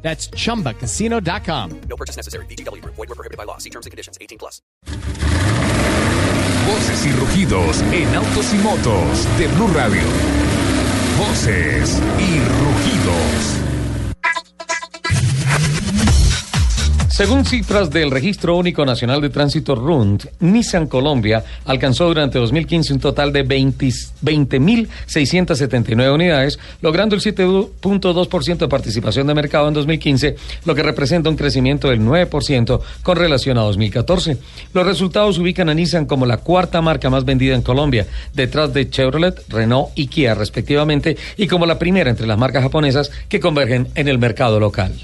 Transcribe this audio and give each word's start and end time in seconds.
That's 0.00 0.30
chumbacasino.com. 0.30 1.80
No 1.88 1.96
purchase 1.96 2.16
necessary. 2.16 2.46
BGW. 2.46 2.82
Void 2.84 2.96
were 2.96 3.14
prohibited 3.14 3.36
by 3.36 3.44
law. 3.44 3.58
See 3.58 3.70
terms 3.70 3.84
and 3.84 3.90
conditions. 3.90 4.16
18 4.20 4.38
plus. 4.38 4.62
Voces 6.66 7.06
y 7.06 7.12
rugidos 7.12 7.80
en 7.92 8.14
autos 8.14 8.52
y 8.52 8.58
motos 8.58 9.38
de 9.38 9.46
Blue 9.48 9.68
Radio. 9.68 10.02
Voces 11.18 11.98
y 12.18 12.38
rugidos. 12.38 13.67
Según 17.18 17.44
cifras 17.44 17.90
del 17.90 18.12
Registro 18.12 18.56
Único 18.56 18.86
Nacional 18.86 19.20
de 19.20 19.28
Tránsito 19.28 19.74
RUND, 19.74 20.26
Nissan 20.38 20.86
Colombia 20.86 21.42
alcanzó 21.64 22.06
durante 22.06 22.38
2015 22.38 22.92
un 22.92 23.00
total 23.00 23.32
de 23.32 23.44
20.679 23.44 26.14
unidades, 26.14 26.60
logrando 26.80 27.16
el 27.16 27.20
7.2% 27.20 28.58
de 28.58 28.68
participación 28.68 29.26
de 29.26 29.34
mercado 29.34 29.66
en 29.66 29.74
2015, 29.74 30.36
lo 30.64 30.76
que 30.76 30.84
representa 30.84 31.28
un 31.28 31.34
crecimiento 31.34 31.88
del 31.88 32.02
9% 32.02 32.80
con 33.02 33.16
relación 33.16 33.58
a 33.58 33.62
2014. 33.62 34.38
Los 34.72 34.86
resultados 34.86 35.38
ubican 35.38 35.68
a 35.68 35.74
Nissan 35.74 36.06
como 36.06 36.24
la 36.24 36.36
cuarta 36.36 36.80
marca 36.82 37.10
más 37.10 37.24
vendida 37.24 37.56
en 37.56 37.62
Colombia, 37.62 38.06
detrás 38.32 38.72
de 38.72 38.90
Chevrolet, 38.90 39.42
Renault 39.48 39.88
y 39.96 40.06
Kia 40.06 40.36
respectivamente, 40.36 41.16
y 41.36 41.48
como 41.48 41.66
la 41.66 41.80
primera 41.80 42.10
entre 42.10 42.28
las 42.28 42.38
marcas 42.38 42.62
japonesas 42.62 43.10
que 43.28 43.40
convergen 43.40 43.88
en 43.96 44.06
el 44.06 44.20
mercado 44.20 44.60
local. 44.60 44.94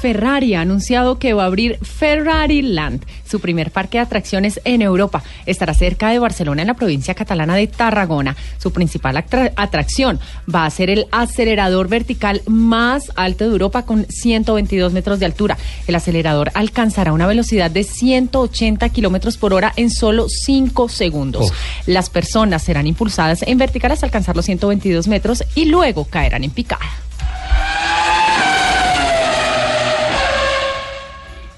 Ferrari 0.00 0.54
ha 0.54 0.60
anunciado 0.60 1.18
que 1.18 1.32
va 1.32 1.42
a 1.42 1.46
abrir 1.46 1.78
Ferrari 1.82 2.62
Land, 2.62 3.04
su 3.28 3.40
primer 3.40 3.72
parque 3.72 3.98
de 3.98 4.02
atracciones 4.02 4.60
en 4.64 4.80
Europa. 4.80 5.22
Estará 5.44 5.74
cerca 5.74 6.10
de 6.10 6.18
Barcelona, 6.18 6.62
en 6.62 6.68
la 6.68 6.74
provincia 6.74 7.14
catalana 7.14 7.56
de 7.56 7.66
Tarragona. 7.66 8.36
Su 8.58 8.72
principal 8.72 9.16
atracción 9.16 10.20
va 10.52 10.66
a 10.66 10.70
ser 10.70 10.90
el 10.90 11.06
acelerador 11.10 11.88
vertical 11.88 12.42
más 12.46 13.10
alto 13.16 13.44
de 13.44 13.50
Europa 13.50 13.84
con 13.84 14.06
122 14.08 14.92
metros 14.92 15.18
de 15.18 15.26
altura. 15.26 15.58
El 15.86 15.96
acelerador 15.96 16.52
alcanzará 16.54 17.12
una 17.12 17.26
velocidad 17.26 17.70
de 17.70 17.82
180 17.82 18.88
kilómetros 18.90 19.36
por 19.36 19.52
hora 19.52 19.72
en 19.76 19.90
solo 19.90 20.28
5 20.28 20.88
segundos. 20.88 21.52
Las 21.86 22.08
personas 22.08 22.62
serán 22.62 22.86
impulsadas 22.86 23.42
en 23.42 23.58
vertical 23.58 23.90
hasta 23.90 24.06
alcanzar 24.06 24.36
los 24.36 24.44
122 24.44 25.08
metros 25.08 25.42
y 25.54 25.64
luego 25.64 26.04
caerán 26.04 26.44
en 26.44 26.50
picada. 26.50 27.07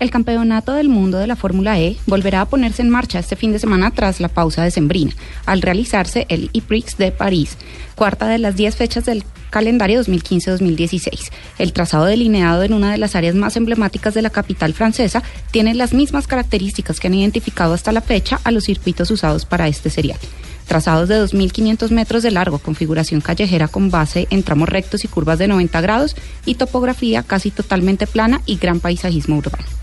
El 0.00 0.12
campeonato 0.12 0.74
del 0.74 0.88
mundo 0.88 1.18
de 1.18 1.26
la 1.26 1.34
Fórmula 1.34 1.80
E 1.80 1.96
volverá 2.06 2.42
a 2.42 2.48
ponerse 2.48 2.82
en 2.82 2.88
marcha 2.88 3.18
este 3.18 3.34
fin 3.34 3.50
de 3.50 3.58
semana 3.58 3.90
tras 3.90 4.20
la 4.20 4.28
pausa 4.28 4.62
de 4.62 4.70
Sembrina, 4.70 5.12
al 5.44 5.60
realizarse 5.60 6.24
el 6.28 6.50
E-Prix 6.54 6.98
de 6.98 7.10
París, 7.10 7.56
cuarta 7.96 8.28
de 8.28 8.38
las 8.38 8.54
10 8.54 8.76
fechas 8.76 9.06
del 9.06 9.24
calendario 9.50 10.00
2015-2016. 10.04 11.32
El 11.58 11.72
trazado 11.72 12.04
delineado 12.04 12.62
en 12.62 12.74
una 12.74 12.92
de 12.92 12.98
las 12.98 13.16
áreas 13.16 13.34
más 13.34 13.56
emblemáticas 13.56 14.14
de 14.14 14.22
la 14.22 14.30
capital 14.30 14.72
francesa 14.72 15.24
tiene 15.50 15.74
las 15.74 15.92
mismas 15.92 16.28
características 16.28 17.00
que 17.00 17.08
han 17.08 17.14
identificado 17.14 17.74
hasta 17.74 17.90
la 17.90 18.00
fecha 18.00 18.38
a 18.44 18.52
los 18.52 18.64
circuitos 18.64 19.10
usados 19.10 19.46
para 19.46 19.66
este 19.66 19.90
serial 19.90 20.18
trazados 20.68 21.08
de 21.08 21.24
2.500 21.24 21.90
metros 21.92 22.22
de 22.22 22.30
largo, 22.30 22.58
configuración 22.58 23.22
callejera 23.22 23.68
con 23.68 23.90
base 23.90 24.28
en 24.28 24.42
tramos 24.42 24.68
rectos 24.68 25.02
y 25.02 25.08
curvas 25.08 25.38
de 25.38 25.48
90 25.48 25.80
grados 25.80 26.14
y 26.44 26.56
topografía 26.56 27.22
casi 27.22 27.50
totalmente 27.50 28.06
plana 28.06 28.42
y 28.44 28.58
gran 28.58 28.78
paisajismo 28.78 29.38
urbano. 29.38 29.77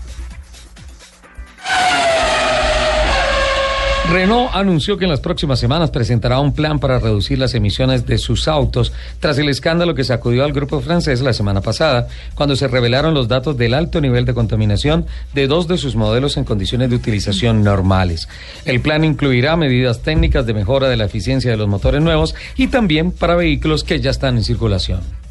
Renault 4.08 4.50
anunció 4.54 4.96
que 4.96 5.04
en 5.04 5.10
las 5.10 5.18
próximas 5.18 5.58
semanas 5.58 5.90
presentará 5.90 6.38
un 6.38 6.52
plan 6.52 6.78
para 6.78 7.00
reducir 7.00 7.40
las 7.40 7.54
emisiones 7.54 8.06
de 8.06 8.18
sus 8.18 8.46
autos 8.46 8.92
tras 9.18 9.36
el 9.38 9.48
escándalo 9.48 9.96
que 9.96 10.04
sacudió 10.04 10.44
al 10.44 10.52
grupo 10.52 10.80
francés 10.80 11.22
la 11.22 11.32
semana 11.32 11.60
pasada, 11.60 12.06
cuando 12.36 12.54
se 12.54 12.68
revelaron 12.68 13.14
los 13.14 13.26
datos 13.26 13.56
del 13.56 13.74
alto 13.74 14.00
nivel 14.00 14.24
de 14.24 14.32
contaminación 14.32 15.06
de 15.34 15.48
dos 15.48 15.66
de 15.66 15.76
sus 15.76 15.96
modelos 15.96 16.36
en 16.36 16.44
condiciones 16.44 16.88
de 16.88 16.96
utilización 16.96 17.64
normales. 17.64 18.28
El 18.64 18.80
plan 18.80 19.02
incluirá 19.02 19.56
medidas 19.56 20.02
técnicas 20.02 20.46
de 20.46 20.54
mejora 20.54 20.88
de 20.88 20.96
la 20.96 21.06
eficiencia 21.06 21.50
de 21.50 21.56
los 21.56 21.68
motores 21.68 22.00
nuevos 22.00 22.36
y 22.56 22.68
también 22.68 23.10
para 23.10 23.34
vehículos 23.34 23.82
que 23.82 24.00
ya 24.00 24.10
están 24.10 24.36
en 24.36 24.44
circulación. 24.44 25.25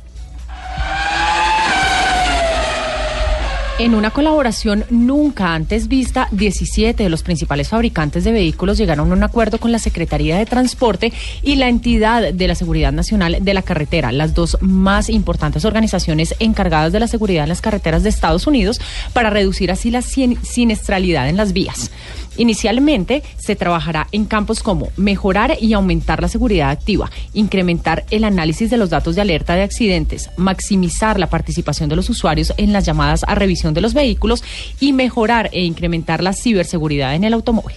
En 3.78 3.94
una 3.94 4.10
colaboración 4.10 4.86
nunca 4.90 5.54
antes 5.54 5.90
vista, 5.90 6.30
17 6.32 7.04
de 7.04 7.10
los 7.10 7.24
principales 7.24 7.68
fabricantes 7.68 8.24
de 8.24 8.32
vehículos 8.32 8.78
llegaron 8.78 9.12
a 9.12 9.14
un 9.14 9.22
acuerdo 9.22 9.58
con 9.58 9.74
la 9.74 9.80
Secretaría 9.80 10.38
de 10.38 10.46
Transporte 10.46 11.12
y 11.44 11.58
la 11.58 11.68
entidad 11.68 12.34
de 12.34 12.48
la 12.48 12.56
Seguridad 12.56 12.94
Nacional 12.94 13.40
de 13.42 13.54
la 13.54 13.64
Carretera, 13.64 14.14
las 14.14 14.34
dos 14.34 14.58
más 14.62 15.10
importantes 15.10 15.66
organizaciones 15.66 16.36
encargadas 16.40 16.94
de 16.94 17.02
la 17.02 17.10
seguridad 17.10 17.44
en 17.44 17.50
las 17.50 17.60
carreteras 17.60 18.04
de 18.04 18.10
Estados 18.10 18.48
Unidos, 18.48 18.80
para 19.12 19.30
reducir 19.30 19.70
así 19.70 19.92
la 19.92 20.02
siniestralidad 20.02 21.28
en 21.28 21.36
las 21.36 21.52
vías. 21.52 21.92
Inicialmente 22.38 23.24
se 23.38 23.56
trabajará 23.56 24.08
en 24.12 24.26
campos 24.26 24.62
como 24.62 24.90
mejorar 24.98 25.58
y 25.60 25.74
aumentar 25.74 26.22
la 26.22 26.28
seguridad 26.28 26.70
activa, 26.70 27.10
incrementar 27.34 28.06
el 28.12 28.24
análisis 28.24 28.70
de 28.70 28.78
los 28.78 28.90
datos 28.90 29.16
de 29.16 29.22
alerta 29.22 29.56
de 29.56 29.64
accidentes, 29.64 30.30
maximizar 30.36 31.20
la 31.20 31.30
participación 31.30 31.90
de 31.90 31.96
los 31.96 32.10
usuarios 32.10 32.54
en 32.58 32.74
las 32.74 32.86
llamadas 32.86 33.24
a 33.28 33.36
revisión 33.36 33.65
de 33.74 33.82
los 33.82 33.94
vehículos 33.94 34.44
y 34.80 34.94
mejorar 34.94 35.50
e 35.52 35.64
incrementar 35.64 36.22
la 36.22 36.34
ciberseguridad 36.34 37.16
en 37.16 37.24
el 37.24 37.34
automóvil. 37.34 37.76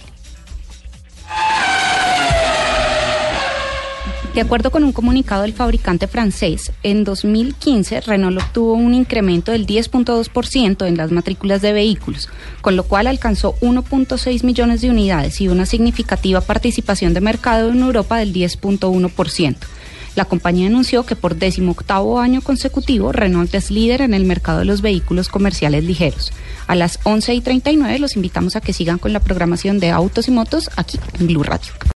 De 4.33 4.41
acuerdo 4.41 4.69
con 4.69 4.83
un 4.83 4.91
comunicado 4.91 5.41
del 5.41 5.53
fabricante 5.53 6.07
francés, 6.07 6.71
en 6.83 7.03
2015 7.03 8.01
Renault 8.01 8.41
obtuvo 8.41 8.73
un 8.73 8.93
incremento 8.93 9.51
del 9.51 9.65
10.2% 9.65 10.87
en 10.87 10.97
las 10.97 11.11
matrículas 11.11 11.61
de 11.61 11.73
vehículos, 11.73 12.29
con 12.61 12.75
lo 12.75 12.83
cual 12.83 13.07
alcanzó 13.07 13.55
1.6 13.59 14.43
millones 14.43 14.81
de 14.81 14.91
unidades 14.91 15.41
y 15.41 15.47
una 15.47 15.65
significativa 15.65 16.41
participación 16.41 17.13
de 17.13 17.21
mercado 17.21 17.69
en 17.69 17.81
Europa 17.81 18.17
del 18.17 18.31
10.1%. 18.31 19.57
La 20.15 20.25
compañía 20.25 20.67
anunció 20.67 21.05
que 21.05 21.15
por 21.15 21.35
decimoctavo 21.35 22.19
año 22.19 22.41
consecutivo 22.41 23.11
Renault 23.11 23.53
es 23.53 23.71
líder 23.71 24.01
en 24.01 24.13
el 24.13 24.25
mercado 24.25 24.59
de 24.59 24.65
los 24.65 24.81
vehículos 24.81 25.29
comerciales 25.29 25.83
ligeros. 25.83 26.31
A 26.67 26.75
las 26.75 26.99
11 27.03 27.33
y 27.35 27.41
39 27.41 27.99
los 27.99 28.15
invitamos 28.15 28.55
a 28.55 28.61
que 28.61 28.73
sigan 28.73 28.99
con 28.99 29.13
la 29.13 29.19
programación 29.19 29.79
de 29.79 29.91
autos 29.91 30.27
y 30.27 30.31
motos 30.31 30.69
aquí 30.75 30.99
en 31.19 31.27
Blue 31.27 31.43
Radio. 31.43 31.71